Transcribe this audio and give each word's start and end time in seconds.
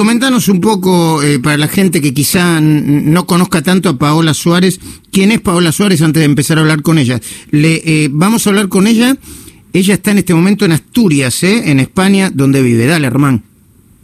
comentanos 0.00 0.48
un 0.48 0.62
poco, 0.62 1.22
eh, 1.22 1.38
para 1.40 1.58
la 1.58 1.68
gente 1.68 2.00
que 2.00 2.14
quizá 2.14 2.58
no 2.58 3.26
conozca 3.26 3.60
tanto 3.60 3.90
a 3.90 3.98
Paola 3.98 4.32
Suárez, 4.32 4.80
¿quién 5.12 5.30
es 5.30 5.42
Paola 5.42 5.72
Suárez 5.72 6.00
antes 6.00 6.22
de 6.22 6.24
empezar 6.24 6.56
a 6.56 6.62
hablar 6.62 6.80
con 6.80 6.96
ella? 6.96 7.20
Le, 7.50 7.82
eh, 7.84 8.08
vamos 8.10 8.46
a 8.46 8.48
hablar 8.48 8.70
con 8.70 8.86
ella. 8.86 9.18
Ella 9.74 9.92
está 9.92 10.12
en 10.12 10.16
este 10.16 10.32
momento 10.32 10.64
en 10.64 10.72
Asturias, 10.72 11.42
¿eh? 11.42 11.70
en 11.70 11.80
España, 11.80 12.30
donde 12.32 12.62
vive. 12.62 12.86
Dale, 12.86 13.08
Hermán. 13.08 13.42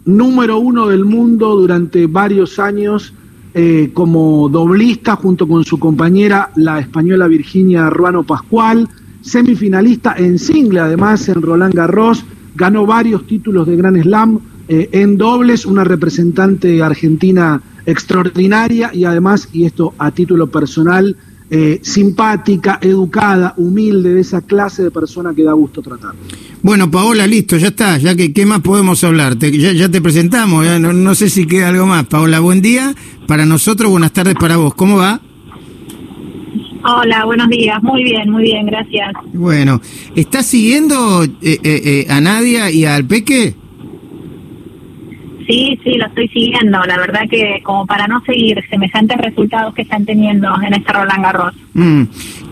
Número 0.04 0.58
uno 0.58 0.86
del 0.86 1.06
mundo 1.06 1.56
durante 1.56 2.06
varios 2.06 2.58
años 2.58 3.14
como 3.94 4.50
doblista 4.50 5.16
junto 5.16 5.48
con 5.48 5.64
su 5.64 5.78
compañera, 5.78 6.50
la 6.56 6.78
española 6.78 7.26
Virginia 7.26 7.88
Ruano 7.88 8.22
Pascual, 8.22 8.86
semifinalista 9.22 10.14
en 10.18 10.38
single, 10.38 10.80
además 10.80 11.26
en 11.30 11.40
Roland 11.40 11.72
Garros, 11.72 12.22
ganó 12.54 12.84
varios 12.84 13.26
títulos 13.26 13.66
de 13.66 13.76
Gran 13.76 14.02
Slam 14.02 14.40
eh, 14.68 14.88
en 14.92 15.16
dobles, 15.16 15.64
una 15.64 15.84
representante 15.84 16.82
argentina 16.82 17.62
extraordinaria 17.86 18.90
y 18.92 19.04
además, 19.04 19.48
y 19.52 19.64
esto 19.64 19.94
a 19.96 20.10
título 20.10 20.48
personal, 20.48 21.16
eh, 21.48 21.78
simpática, 21.82 22.80
educada, 22.82 23.54
humilde, 23.56 24.14
de 24.14 24.20
esa 24.20 24.40
clase 24.40 24.82
de 24.82 24.90
persona 24.90 25.32
que 25.32 25.44
da 25.44 25.52
gusto 25.52 25.80
tratar. 25.82 26.14
Bueno, 26.62 26.90
Paola, 26.90 27.28
listo, 27.28 27.56
ya 27.56 27.68
está, 27.68 27.96
ya 27.98 28.16
que 28.16 28.32
qué 28.32 28.44
más 28.44 28.60
podemos 28.60 29.04
hablar, 29.04 29.38
ya, 29.38 29.88
te 29.88 30.02
presentamos, 30.02 30.66
no, 30.80 30.92
no, 30.92 31.14
sé 31.14 31.30
si 31.30 31.46
queda 31.46 31.68
algo 31.68 31.86
más. 31.86 32.06
Paola, 32.06 32.40
buen 32.40 32.60
día 32.60 32.92
para 33.28 33.46
nosotros, 33.46 33.88
buenas 33.88 34.12
tardes 34.12 34.34
para 34.34 34.56
vos, 34.56 34.74
¿cómo 34.74 34.96
va? 34.96 35.20
Hola, 36.82 37.24
buenos 37.24 37.48
días, 37.48 37.80
muy 37.84 38.02
bien, 38.02 38.28
muy 38.30 38.42
bien, 38.42 38.66
gracias. 38.66 39.12
Bueno, 39.32 39.80
¿estás 40.16 40.46
siguiendo 40.46 41.24
eh, 41.40 42.06
a 42.08 42.20
Nadia 42.20 42.72
y 42.72 42.84
al 42.84 43.04
Peque? 43.04 43.54
Sí, 45.46 45.78
sí, 45.84 45.96
lo 45.96 46.06
estoy 46.06 46.28
siguiendo. 46.28 46.78
La 46.84 46.98
verdad 46.98 47.22
que 47.30 47.60
como 47.62 47.86
para 47.86 48.06
no 48.08 48.20
seguir 48.24 48.62
semejantes 48.68 49.16
resultados 49.18 49.74
que 49.74 49.82
están 49.82 50.04
teniendo 50.04 50.48
en 50.62 50.74
este 50.74 50.92
Roland 50.92 51.22
Garros. 51.22 51.54
Mm. 51.74 52.02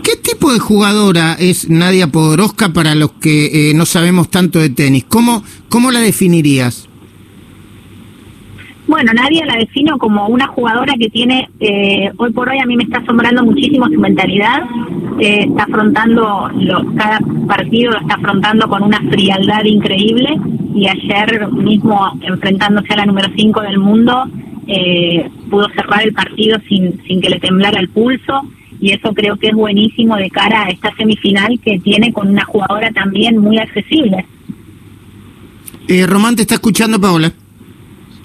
¿Qué 0.03 0.15
tipo 0.21 0.53
de 0.53 0.59
jugadora 0.59 1.35
es 1.39 1.69
Nadia 1.69 2.07
Podoroska 2.07 2.69
para 2.69 2.95
los 2.95 3.11
que 3.13 3.71
eh, 3.71 3.73
no 3.73 3.85
sabemos 3.85 4.29
tanto 4.29 4.59
de 4.59 4.69
tenis? 4.69 5.05
¿Cómo, 5.07 5.43
cómo 5.67 5.91
la 5.91 5.99
definirías? 5.99 6.87
Bueno, 8.95 9.11
Nadia 9.11 9.45
la 9.45 9.57
defino 9.57 9.97
como 9.97 10.25
una 10.29 10.47
jugadora 10.47 10.93
que 10.97 11.09
tiene, 11.09 11.49
eh, 11.59 12.09
hoy 12.15 12.31
por 12.31 12.47
hoy 12.47 12.59
a 12.59 12.65
mí 12.65 12.77
me 12.77 12.85
está 12.85 12.99
asombrando 12.99 13.43
muchísimo 13.43 13.87
su 13.87 13.99
mentalidad, 13.99 14.63
eh, 15.19 15.47
está 15.49 15.63
afrontando, 15.63 16.49
cada 16.95 17.19
partido 17.45 17.91
lo 17.91 17.99
está 17.99 18.13
afrontando 18.13 18.69
con 18.69 18.83
una 18.83 19.01
frialdad 19.01 19.65
increíble 19.65 20.39
y 20.73 20.87
ayer 20.87 21.51
mismo 21.51 22.17
enfrentándose 22.21 22.93
a 22.93 22.95
la 22.95 23.05
número 23.05 23.27
5 23.35 23.61
del 23.63 23.79
mundo 23.79 24.29
eh, 24.65 25.29
pudo 25.49 25.67
cerrar 25.75 26.03
el 26.03 26.13
partido 26.13 26.57
sin, 26.69 26.97
sin 27.05 27.19
que 27.19 27.31
le 27.31 27.41
temblara 27.41 27.81
el 27.81 27.89
pulso 27.89 28.43
y 28.79 28.91
eso 28.91 29.13
creo 29.13 29.35
que 29.35 29.47
es 29.47 29.55
buenísimo 29.55 30.15
de 30.15 30.29
cara 30.29 30.67
a 30.67 30.69
esta 30.69 30.95
semifinal 30.95 31.59
que 31.59 31.79
tiene 31.79 32.13
con 32.13 32.29
una 32.29 32.45
jugadora 32.45 32.89
también 32.91 33.39
muy 33.39 33.57
accesible. 33.57 34.25
Eh, 35.89 36.07
Román 36.07 36.37
te 36.37 36.43
está 36.43 36.55
escuchando, 36.55 36.97
Paola. 36.97 37.33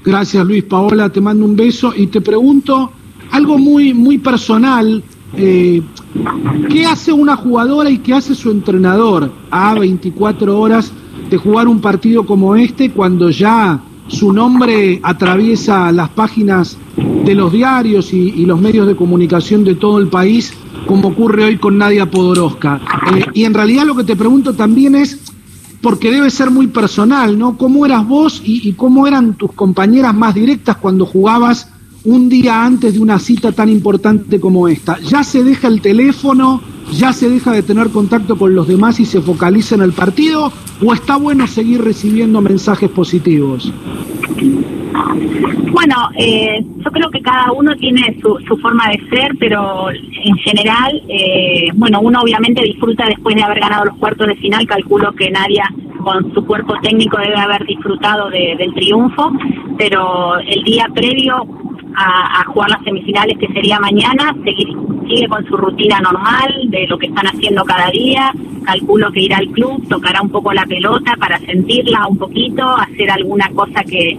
Gracias, 0.04 0.46
Luis. 0.46 0.64
Paola, 0.64 1.08
te 1.10 1.20
mando 1.20 1.44
un 1.44 1.56
beso 1.56 1.92
y 1.94 2.06
te 2.06 2.20
pregunto 2.20 2.92
algo 3.30 3.58
muy, 3.58 3.94
muy 3.94 4.18
personal. 4.18 5.02
Eh, 5.36 5.82
¿Qué 6.68 6.86
hace 6.86 7.12
una 7.12 7.36
jugadora 7.36 7.90
y 7.90 7.98
qué 7.98 8.14
hace 8.14 8.34
su 8.34 8.50
entrenador 8.50 9.30
a 9.50 9.74
24 9.74 10.58
horas 10.58 10.92
de 11.30 11.36
jugar 11.36 11.68
un 11.68 11.80
partido 11.80 12.26
como 12.26 12.56
este 12.56 12.90
cuando 12.90 13.30
ya 13.30 13.80
su 14.08 14.32
nombre 14.32 14.98
atraviesa 15.02 15.92
las 15.92 16.08
páginas 16.10 16.76
de 17.24 17.34
los 17.34 17.52
diarios 17.52 18.12
y, 18.12 18.44
los 18.44 18.60
medios 18.60 18.86
de 18.88 18.96
comunicación 18.96 19.62
de 19.62 19.76
todo 19.76 19.98
el 19.98 20.08
país, 20.08 20.52
como 20.86 21.08
ocurre 21.08 21.44
hoy 21.44 21.58
con 21.58 21.78
Nadia 21.78 22.10
Podoroska. 22.10 22.80
Eh, 23.14 23.24
y 23.34 23.44
en 23.44 23.54
realidad 23.54 23.84
lo 23.84 23.94
que 23.94 24.02
te 24.02 24.16
pregunto 24.16 24.54
también 24.54 24.96
es, 24.96 25.29
porque 25.80 26.10
debe 26.10 26.30
ser 26.30 26.50
muy 26.50 26.66
personal, 26.66 27.38
¿no? 27.38 27.56
¿Cómo 27.56 27.86
eras 27.86 28.06
vos 28.06 28.42
y, 28.44 28.72
cómo 28.72 29.06
eran 29.06 29.34
tus 29.34 29.52
compañeras 29.52 30.14
más 30.14 30.34
directas 30.34 30.76
cuando 30.76 31.06
jugabas 31.06 31.68
un 32.04 32.28
día 32.28 32.64
antes 32.64 32.94
de 32.94 33.00
una 33.00 33.18
cita 33.18 33.52
tan 33.52 33.68
importante 33.68 34.40
como 34.40 34.68
esta? 34.68 34.98
¿Ya 35.00 35.24
se 35.24 35.42
deja 35.42 35.68
el 35.68 35.80
teléfono? 35.80 36.60
¿Ya 36.92 37.12
se 37.12 37.28
deja 37.30 37.52
de 37.52 37.62
tener 37.62 37.90
contacto 37.90 38.36
con 38.36 38.54
los 38.54 38.66
demás 38.66 39.00
y 39.00 39.06
se 39.06 39.20
focaliza 39.20 39.74
en 39.74 39.82
el 39.82 39.92
partido? 39.92 40.52
¿O 40.84 40.92
está 40.92 41.16
bueno 41.16 41.46
seguir 41.46 41.82
recibiendo 41.82 42.40
mensajes 42.40 42.90
positivos? 42.90 43.72
Bueno, 45.72 46.10
eh, 46.16 46.64
yo 46.84 46.90
creo 46.90 47.10
que 47.10 47.20
cada 47.20 47.52
uno 47.52 47.74
tiene 47.76 48.16
su, 48.20 48.38
su 48.46 48.56
forma 48.58 48.88
de 48.88 48.98
ser, 49.08 49.32
pero 49.38 49.90
en 49.90 50.36
general, 50.36 51.02
eh, 51.08 51.68
bueno, 51.74 52.00
uno 52.00 52.20
obviamente 52.20 52.62
disfruta 52.62 53.06
después 53.06 53.34
de 53.34 53.42
haber 53.42 53.60
ganado 53.60 53.84
los 53.86 53.96
cuartos 53.96 54.26
de 54.26 54.36
final, 54.36 54.66
calculo 54.66 55.12
que 55.12 55.30
Nadia 55.30 55.68
con 56.02 56.32
su 56.34 56.44
cuerpo 56.46 56.74
técnico 56.82 57.18
debe 57.18 57.36
haber 57.36 57.64
disfrutado 57.66 58.30
del 58.30 58.74
triunfo, 58.74 59.32
pero 59.76 60.38
el 60.38 60.62
día 60.64 60.86
previo 60.94 61.46
a, 61.94 62.44
jugar 62.46 62.70
las 62.70 62.82
semifinales 62.84 63.36
que 63.38 63.48
sería 63.48 63.78
mañana, 63.78 64.34
sigue 65.10 65.28
con 65.28 65.44
su 65.46 65.56
rutina 65.56 66.00
normal 66.00 66.54
de 66.68 66.86
lo 66.86 66.96
que 66.96 67.06
están 67.06 67.26
haciendo 67.26 67.64
cada 67.64 67.90
día, 67.90 68.32
calculo 68.64 69.10
que 69.10 69.22
irá 69.22 69.38
al 69.38 69.48
club, 69.48 69.86
tocará 69.88 70.22
un 70.22 70.30
poco 70.30 70.52
la 70.52 70.64
pelota 70.66 71.16
para 71.18 71.38
sentirla 71.40 72.06
un 72.06 72.16
poquito, 72.16 72.64
hacer 72.76 73.10
alguna 73.10 73.48
cosa 73.50 73.82
que, 73.82 74.16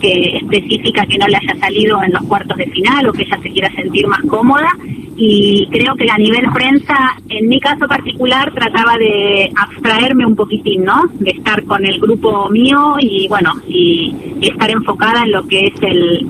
que 0.00 0.36
específica 0.36 1.06
que 1.06 1.18
no 1.18 1.26
le 1.26 1.36
haya 1.36 1.58
salido 1.58 2.02
en 2.02 2.12
los 2.12 2.22
cuartos 2.24 2.56
de 2.58 2.66
final 2.66 3.08
o 3.08 3.12
que 3.12 3.22
ella 3.22 3.38
se 3.42 3.50
quiera 3.50 3.70
sentir 3.72 4.06
más 4.06 4.20
cómoda 4.28 4.70
y 5.16 5.68
creo 5.70 5.94
que 5.94 6.10
a 6.10 6.18
nivel 6.18 6.50
prensa, 6.52 7.16
en 7.28 7.48
mi 7.48 7.60
caso 7.60 7.86
particular, 7.86 8.52
trataba 8.52 8.98
de 8.98 9.50
abstraerme 9.56 10.26
un 10.26 10.34
poquitín, 10.34 10.84
¿no? 10.84 11.04
De 11.20 11.30
estar 11.30 11.62
con 11.64 11.86
el 11.86 12.00
grupo 12.00 12.48
mío 12.50 12.96
y 13.00 13.28
bueno, 13.28 13.52
y 13.68 14.14
estar 14.40 14.70
enfocada 14.70 15.22
en 15.22 15.32
lo 15.32 15.46
que 15.46 15.66
es 15.66 15.82
el, 15.82 16.26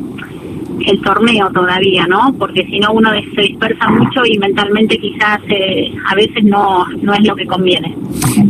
el 0.87 1.01
torneo 1.03 1.51
todavía, 1.53 2.07
¿no? 2.07 2.35
Porque 2.39 2.65
si 2.67 2.79
no 2.81 2.93
uno 2.93 3.11
se 3.35 3.43
dispersa 3.43 3.89
mucho 3.91 4.25
y 4.25 4.39
mentalmente 4.39 4.99
quizás 4.99 5.41
eh, 5.49 5.93
a 6.07 6.15
veces 6.15 6.45
no, 6.45 6.87
no 7.03 7.15
es 7.15 7.27
lo 7.27 7.37
que 7.37 7.47
conviene. 7.47 7.95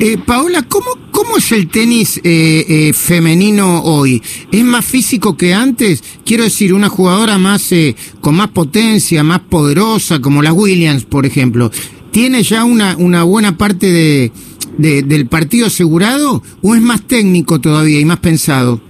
Eh, 0.00 0.18
Paola, 0.24 0.62
¿cómo, 0.62 0.86
¿cómo 1.10 1.36
es 1.36 1.52
el 1.52 1.68
tenis 1.68 2.20
eh, 2.24 2.64
eh, 2.68 2.92
femenino 2.92 3.82
hoy? 3.82 4.22
¿Es 4.50 4.64
más 4.64 4.84
físico 4.84 5.36
que 5.36 5.54
antes? 5.54 6.02
Quiero 6.24 6.44
decir, 6.44 6.74
una 6.74 6.88
jugadora 6.88 7.38
más 7.38 7.72
con 8.20 8.36
más 8.36 8.48
potencia, 8.48 9.22
más 9.22 9.40
poderosa, 9.40 10.20
como 10.20 10.42
la 10.42 10.52
Williams, 10.52 11.04
por 11.04 11.26
ejemplo. 11.26 11.70
¿Tiene 12.10 12.42
ya 12.42 12.64
una, 12.64 12.96
una 12.96 13.24
buena 13.24 13.56
parte 13.58 13.90
de, 13.90 14.32
del 14.78 15.26
partido 15.26 15.66
asegurado 15.66 16.42
o 16.62 16.74
es 16.74 16.82
más 16.82 17.02
técnico 17.02 17.60
todavía 17.60 18.00
y 18.00 18.04
más 18.04 18.18
pensado? 18.20 18.80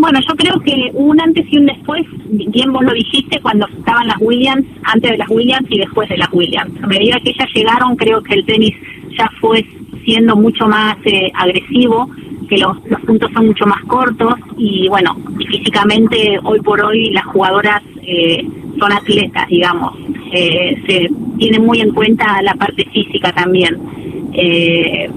Bueno, 0.00 0.18
yo 0.26 0.34
creo 0.34 0.58
que 0.60 0.90
un 0.94 1.20
antes 1.20 1.44
y 1.50 1.58
un 1.58 1.66
después, 1.66 2.06
bien 2.24 2.72
vos 2.72 2.82
lo 2.82 2.94
dijiste, 2.94 3.38
cuando 3.42 3.66
estaban 3.68 4.08
las 4.08 4.16
Williams, 4.18 4.64
antes 4.82 5.10
de 5.10 5.18
las 5.18 5.28
Williams 5.28 5.66
y 5.68 5.78
después 5.78 6.08
de 6.08 6.16
las 6.16 6.32
Williams. 6.32 6.72
A 6.82 6.86
medida 6.86 7.20
que 7.20 7.30
ellas 7.30 7.48
llegaron, 7.54 7.96
creo 7.96 8.22
que 8.22 8.32
el 8.32 8.46
tenis 8.46 8.74
ya 9.18 9.30
fue 9.42 9.62
siendo 10.02 10.36
mucho 10.36 10.66
más 10.66 10.96
eh, 11.04 11.30
agresivo, 11.34 12.08
que 12.48 12.56
los, 12.56 12.78
puntos 13.06 13.30
son 13.34 13.48
mucho 13.48 13.66
más 13.66 13.84
cortos 13.84 14.36
y 14.56 14.88
bueno, 14.88 15.14
físicamente 15.36 16.38
hoy 16.44 16.60
por 16.60 16.82
hoy 16.82 17.10
las 17.10 17.26
jugadoras 17.26 17.82
eh, 18.02 18.42
son 18.78 18.92
atletas, 18.92 19.48
digamos. 19.48 19.98
Eh, 20.32 20.82
se 20.86 21.10
tiene 21.36 21.58
muy 21.58 21.82
en 21.82 21.92
cuenta 21.92 22.40
la 22.40 22.54
parte 22.54 22.86
física 22.86 23.32
también. 23.32 23.76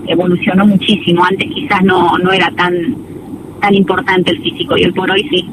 evolucionó 0.07 0.65
muchísimo, 0.65 1.23
antes 1.23 1.49
quizás 1.49 1.81
no, 1.83 2.17
no 2.17 2.33
era 2.33 2.51
tan 2.51 3.12
tan 3.63 3.73
importante 3.75 4.31
el 4.31 4.41
físico 4.41 4.77
y 4.77 4.83
el 4.83 4.93
por 4.93 5.09
hoy 5.09 5.25
sí. 5.29 5.45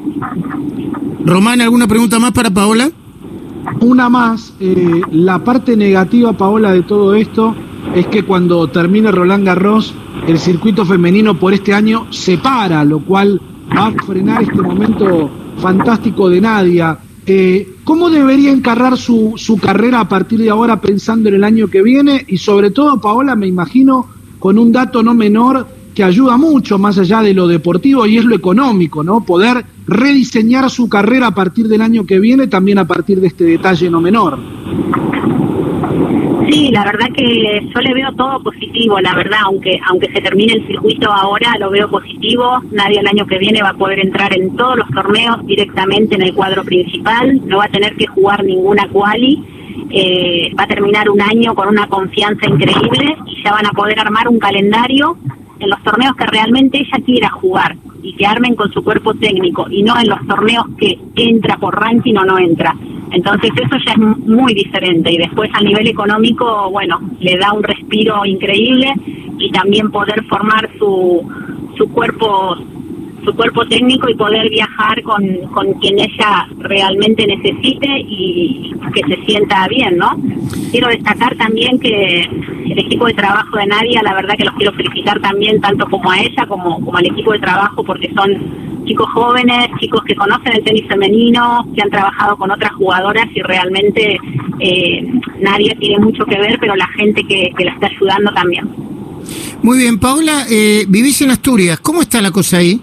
Román, 1.23 1.61
¿alguna 1.61 1.87
pregunta 1.87 2.19
más 2.19 2.33
para 2.33 2.49
Paola? 2.49 2.91
Una 3.79 4.09
más. 4.09 4.53
Eh, 4.59 5.01
la 5.11 5.41
parte 5.41 5.77
negativa, 5.77 6.33
Paola, 6.33 6.73
de 6.73 6.83
todo 6.83 7.15
esto 7.15 7.55
es 7.95 8.07
que 8.07 8.23
cuando 8.23 8.67
termine 8.67 9.11
Roland 9.11 9.45
Garros, 9.45 9.93
el 10.27 10.39
circuito 10.39 10.85
femenino 10.85 11.39
por 11.39 11.53
este 11.53 11.73
año 11.73 12.07
se 12.11 12.37
para, 12.37 12.83
lo 12.83 12.99
cual 12.99 13.39
va 13.75 13.87
a 13.87 13.91
frenar 14.05 14.43
este 14.43 14.61
momento 14.61 15.29
fantástico 15.59 16.27
de 16.27 16.41
Nadia. 16.41 16.99
Eh, 17.25 17.75
¿Cómo 17.85 18.09
debería 18.09 18.51
encarrar 18.51 18.97
su, 18.97 19.35
su 19.37 19.57
carrera 19.57 20.01
a 20.01 20.09
partir 20.09 20.41
de 20.41 20.49
ahora 20.49 20.81
pensando 20.81 21.29
en 21.29 21.35
el 21.35 21.45
año 21.45 21.69
que 21.69 21.81
viene? 21.81 22.25
Y 22.27 22.37
sobre 22.37 22.71
todo, 22.71 22.99
Paola, 22.99 23.37
me 23.37 23.47
imagino, 23.47 24.07
con 24.37 24.59
un 24.59 24.73
dato 24.73 25.01
no 25.01 25.13
menor 25.13 25.65
que 25.93 26.03
ayuda 26.03 26.37
mucho 26.37 26.77
más 26.77 26.97
allá 26.97 27.21
de 27.21 27.33
lo 27.33 27.47
deportivo 27.47 28.05
y 28.05 28.17
es 28.17 28.25
lo 28.25 28.35
económico, 28.35 29.03
¿no? 29.03 29.25
Poder 29.25 29.65
rediseñar 29.87 30.69
su 30.69 30.87
carrera 30.87 31.27
a 31.27 31.35
partir 31.35 31.67
del 31.67 31.81
año 31.81 32.05
que 32.05 32.19
viene, 32.19 32.47
también 32.47 32.77
a 32.79 32.85
partir 32.85 33.19
de 33.19 33.27
este 33.27 33.43
detalle 33.43 33.89
no 33.89 34.01
menor. 34.01 34.39
Sí, 36.49 36.69
la 36.69 36.83
verdad 36.83 37.07
que 37.15 37.61
yo 37.73 37.81
le 37.81 37.93
veo 37.93 38.11
todo 38.13 38.41
positivo, 38.43 38.99
la 38.99 39.15
verdad, 39.15 39.39
aunque 39.45 39.79
aunque 39.87 40.11
se 40.11 40.21
termine 40.21 40.53
el 40.53 40.67
circuito 40.67 41.09
ahora, 41.09 41.55
lo 41.59 41.69
veo 41.69 41.89
positivo. 41.89 42.61
Nadie 42.71 42.99
el 42.99 43.07
año 43.07 43.25
que 43.25 43.37
viene 43.37 43.61
va 43.61 43.69
a 43.69 43.77
poder 43.77 43.99
entrar 43.99 44.37
en 44.37 44.55
todos 44.57 44.77
los 44.77 44.89
torneos 44.89 45.45
directamente 45.45 46.15
en 46.15 46.23
el 46.23 46.33
cuadro 46.33 46.63
principal, 46.63 47.39
no 47.47 47.59
va 47.59 47.65
a 47.65 47.69
tener 47.69 47.95
que 47.95 48.07
jugar 48.07 48.43
ninguna 48.43 48.87
quali. 48.89 49.41
Eh, 49.93 50.53
va 50.57 50.63
a 50.63 50.67
terminar 50.67 51.09
un 51.09 51.21
año 51.21 51.53
con 51.53 51.67
una 51.67 51.87
confianza 51.87 52.49
increíble 52.49 53.15
y 53.25 53.43
ya 53.43 53.51
van 53.51 53.65
a 53.65 53.71
poder 53.71 53.99
armar 53.99 54.27
un 54.27 54.39
calendario 54.39 55.17
en 55.61 55.69
los 55.69 55.81
torneos 55.83 56.15
que 56.15 56.25
realmente 56.25 56.79
ella 56.79 57.03
quiera 57.05 57.29
jugar 57.29 57.75
y 58.03 58.13
que 58.13 58.25
armen 58.25 58.55
con 58.55 58.71
su 58.71 58.83
cuerpo 58.83 59.13
técnico 59.13 59.67
y 59.69 59.83
no 59.83 59.97
en 59.99 60.09
los 60.09 60.25
torneos 60.27 60.65
que 60.77 60.97
entra 61.15 61.57
por 61.57 61.79
ranking 61.79 62.15
o 62.15 62.25
no 62.25 62.39
entra. 62.39 62.75
Entonces 63.11 63.51
eso 63.55 63.75
ya 63.85 63.91
es 63.91 63.97
muy 63.97 64.53
diferente 64.53 65.11
y 65.11 65.17
después 65.17 65.51
a 65.53 65.61
nivel 65.61 65.87
económico, 65.87 66.69
bueno, 66.71 66.99
le 67.19 67.37
da 67.37 67.53
un 67.53 67.61
respiro 67.61 68.25
increíble 68.25 68.91
y 69.37 69.51
también 69.51 69.91
poder 69.91 70.23
formar 70.25 70.69
su, 70.79 71.21
su 71.77 71.89
cuerpo 71.91 72.57
su 73.23 73.35
cuerpo 73.35 73.63
técnico 73.67 74.09
y 74.09 74.15
poder 74.15 74.49
viajar 74.49 74.99
con, 75.03 75.23
con 75.53 75.73
quien 75.73 75.99
ella 75.99 76.47
realmente 76.57 77.27
necesite 77.27 77.87
y 77.99 78.73
que 78.95 79.01
se 79.03 79.25
sienta 79.25 79.67
bien, 79.67 79.95
¿no? 79.97 80.17
Quiero 80.71 80.87
destacar 80.87 81.35
también 81.35 81.79
que 81.79 82.27
el 82.71 82.79
equipo 82.79 83.05
de 83.05 83.13
trabajo 83.13 83.57
de 83.57 83.65
Nadia, 83.65 84.01
la 84.01 84.13
verdad 84.13 84.35
que 84.37 84.45
los 84.45 84.55
quiero 84.55 84.71
felicitar 84.73 85.19
también, 85.19 85.59
tanto 85.59 85.85
como 85.89 86.09
a 86.09 86.19
ella 86.19 86.45
como, 86.47 86.75
como 86.83 86.97
al 86.97 87.05
equipo 87.05 87.33
de 87.33 87.39
trabajo, 87.39 87.83
porque 87.83 88.09
son 88.13 88.85
chicos 88.85 89.09
jóvenes, 89.09 89.69
chicos 89.79 90.01
que 90.05 90.15
conocen 90.15 90.53
el 90.53 90.63
tenis 90.63 90.87
femenino, 90.87 91.67
que 91.75 91.81
han 91.81 91.89
trabajado 91.89 92.37
con 92.37 92.49
otras 92.49 92.71
jugadoras 92.73 93.27
y 93.35 93.41
realmente 93.41 94.17
eh, 94.59 95.05
Nadia 95.39 95.75
tiene 95.79 95.99
mucho 95.99 96.25
que 96.25 96.39
ver, 96.39 96.57
pero 96.59 96.75
la 96.75 96.87
gente 96.87 97.23
que, 97.23 97.51
que 97.57 97.65
la 97.65 97.71
está 97.73 97.87
ayudando 97.87 98.33
también. 98.33 98.69
Muy 99.61 99.77
bien, 99.77 99.99
Paula, 99.99 100.45
eh, 100.49 100.85
vivís 100.87 101.21
en 101.21 101.31
Asturias, 101.31 101.79
¿cómo 101.79 102.01
está 102.01 102.21
la 102.21 102.31
cosa 102.31 102.57
ahí? 102.57 102.81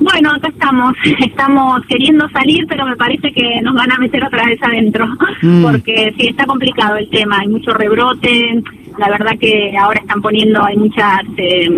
Bueno, 0.00 0.32
acá 0.32 0.48
estamos, 0.48 0.94
estamos 1.20 1.86
queriendo 1.86 2.28
salir, 2.30 2.66
pero 2.68 2.86
me 2.86 2.96
parece 2.96 3.32
que 3.32 3.60
nos 3.62 3.74
van 3.74 3.92
a 3.92 3.98
meter 3.98 4.24
otra 4.24 4.44
vez 4.44 4.62
adentro, 4.62 5.06
mm. 5.42 5.62
porque 5.62 6.14
sí, 6.18 6.28
está 6.28 6.46
complicado 6.46 6.96
el 6.96 7.08
tema, 7.10 7.38
hay 7.40 7.48
mucho 7.48 7.72
rebrote, 7.72 8.62
la 8.98 9.08
verdad 9.08 9.32
que 9.38 9.76
ahora 9.76 10.00
están 10.00 10.22
poniendo, 10.22 10.64
hay 10.64 10.76
muchas 10.76 11.20
eh, 11.36 11.68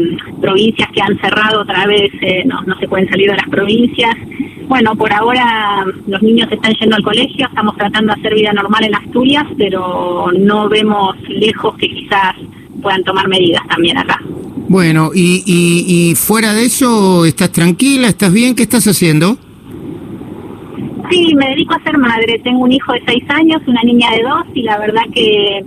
provincias 0.41 0.91
que 0.93 1.01
han 1.01 1.19
cerrado 1.19 1.63
otra 1.63 1.87
vez, 1.87 2.11
eh, 2.21 2.43
no, 2.45 2.61
no 2.63 2.77
se 2.79 2.89
pueden 2.89 3.09
salir 3.09 3.31
de 3.31 3.37
las 3.37 3.49
provincias. 3.49 4.15
Bueno, 4.69 4.97
por 4.97 5.13
ahora 5.13 5.85
los 6.07 6.23
niños 6.23 6.51
están 6.51 6.75
yendo 6.75 6.97
al 6.97 7.03
colegio, 7.03 7.47
estamos 7.47 7.77
tratando 7.77 8.13
de 8.13 8.21
hacer 8.21 8.35
vida 8.35 8.53
normal 8.53 8.85
en 8.85 8.97
Asturias, 8.97 9.47
pero 9.57 10.31
no 10.37 10.69
vemos 10.69 11.17
lejos 11.29 11.77
que 11.77 11.89
quizás 11.89 12.35
puedan 12.83 13.05
tomar 13.05 13.29
medidas 13.29 13.67
también 13.69 13.97
acá. 13.97 14.21
Bueno, 14.69 15.13
y, 15.15 15.43
y, 15.47 16.15
fuera 16.17 16.53
de 16.53 16.65
eso, 16.65 17.25
¿estás 17.25 17.53
tranquila? 17.53 18.09
¿Estás 18.09 18.33
bien? 18.33 18.55
¿Qué 18.55 18.65
estás 18.65 18.87
haciendo? 18.87 19.39
Sí, 21.09 21.35
me 21.37 21.51
dedico 21.51 21.75
a 21.75 21.83
ser 21.83 21.97
madre. 21.99 22.41
Tengo 22.43 22.61
un 22.61 22.73
hijo 22.73 22.93
de 22.93 23.03
seis 23.07 23.25
años, 23.29 23.63
una 23.67 23.83
niña 23.83 24.11
de 24.11 24.23
dos, 24.23 24.45
y 24.55 24.63
la 24.63 24.79
verdad 24.79 25.03
que 25.15 25.59
eh, 25.59 25.65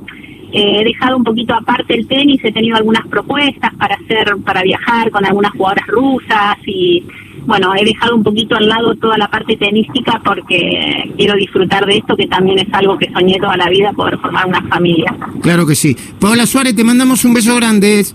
he 0.51 0.83
dejado 0.83 1.15
un 1.15 1.23
poquito 1.23 1.53
aparte 1.53 1.95
el 1.95 2.07
tenis. 2.07 2.41
He 2.43 2.51
tenido 2.51 2.75
algunas 2.75 3.07
propuestas 3.07 3.73
para 3.75 3.95
hacer, 3.95 4.35
para 4.43 4.63
viajar 4.63 5.11
con 5.11 5.25
algunas 5.25 5.53
jugadoras 5.53 5.87
rusas 5.87 6.57
y 6.65 7.03
bueno, 7.45 7.73
he 7.75 7.83
dejado 7.83 8.15
un 8.15 8.23
poquito 8.23 8.55
al 8.55 8.67
lado 8.67 8.93
toda 8.95 9.17
la 9.17 9.27
parte 9.27 9.57
tenística 9.57 10.21
porque 10.23 11.11
quiero 11.17 11.35
disfrutar 11.35 11.85
de 11.85 11.97
esto, 11.97 12.15
que 12.15 12.27
también 12.27 12.59
es 12.59 12.67
algo 12.71 12.95
que 12.97 13.09
soñé 13.11 13.39
toda 13.39 13.57
la 13.57 13.69
vida, 13.69 13.91
poder 13.93 14.19
formar 14.19 14.45
una 14.45 14.61
familia. 14.63 15.15
Claro 15.41 15.65
que 15.65 15.73
sí. 15.73 15.97
Paola 16.19 16.45
Suárez, 16.45 16.75
te 16.75 16.83
mandamos 16.83 17.25
un 17.25 17.33
beso 17.33 17.55
grande. 17.55 18.05